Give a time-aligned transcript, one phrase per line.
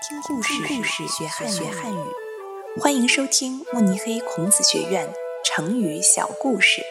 [0.00, 1.98] 听故事学汉语，
[2.80, 5.12] 欢迎收听慕尼黑孔子学院
[5.44, 6.82] 成语小故事。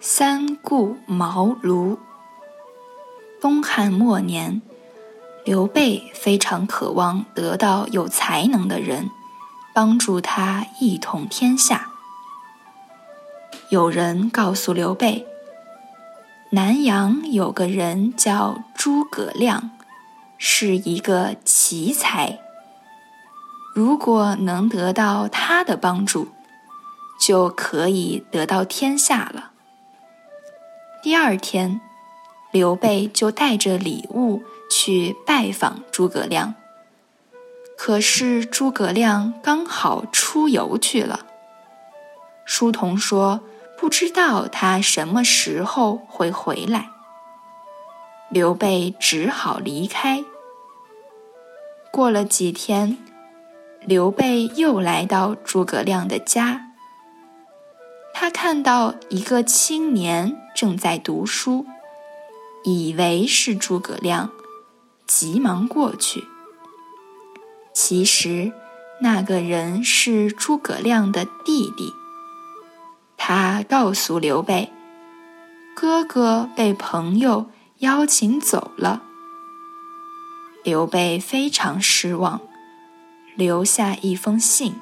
[0.00, 1.98] 三顾茅庐。
[3.42, 4.62] 东汉末年，
[5.44, 9.10] 刘备非常渴望得到有才能的人，
[9.74, 11.90] 帮助他一统天下。
[13.68, 15.26] 有人告诉刘备。
[16.54, 19.70] 南阳有个人叫诸葛亮，
[20.36, 22.40] 是一个奇才。
[23.74, 26.28] 如果能得到他的帮助，
[27.18, 29.52] 就可以得到天下了。
[31.02, 31.80] 第二天，
[32.50, 36.54] 刘备就带着礼物去拜访诸葛亮。
[37.78, 41.20] 可是诸葛亮刚好出游去了。
[42.44, 43.40] 书童说。
[43.82, 46.90] 不知道他什么时候会回来，
[48.30, 50.24] 刘备只好离开。
[51.90, 52.96] 过了几天，
[53.80, 56.68] 刘备又来到诸葛亮的家。
[58.14, 61.66] 他看到一个青年正在读书，
[62.62, 64.30] 以为是诸葛亮，
[65.08, 66.22] 急忙过去。
[67.74, 68.52] 其实，
[69.00, 71.92] 那个人是诸葛亮的弟弟。
[73.62, 74.70] 告诉刘备
[75.74, 79.02] ：“哥哥被朋友邀请走了。”
[80.64, 82.40] 刘备非常失望，
[83.34, 84.74] 留下一封信，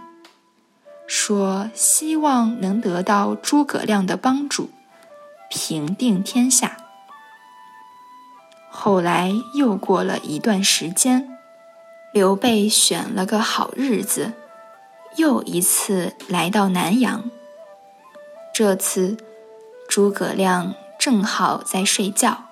[1.06, 4.68] 说希望能得到诸葛亮的帮助，
[5.48, 6.76] 平定天下。
[8.68, 11.38] 后来又过了一段时间，
[12.12, 14.34] 刘备选了个好日子，
[15.16, 17.30] 又一次来到南阳。
[18.62, 19.16] 这次，
[19.88, 22.44] 诸葛亮正好在睡觉，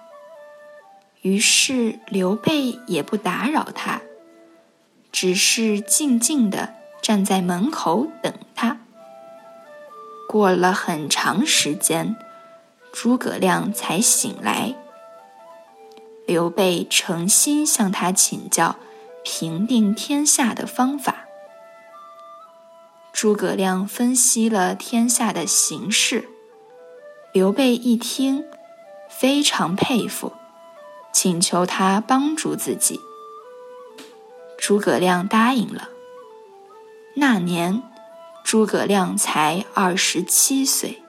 [1.20, 4.00] 于是刘备也不打扰他，
[5.12, 8.78] 只是静静地站在门口等他。
[10.27, 12.16] 过了很长时间，
[12.91, 14.75] 诸葛亮才醒来。
[16.27, 18.77] 刘备诚心向他请教
[19.22, 21.28] 平定天下的方法。
[23.21, 26.29] 诸葛亮分析了天下的形势，
[27.33, 28.45] 刘备一听，
[29.11, 30.34] 非常佩服，
[31.12, 33.01] 请求他帮助自己。
[34.56, 35.89] 诸葛亮答应了。
[37.17, 37.83] 那年，
[38.45, 41.03] 诸葛亮才二十七岁。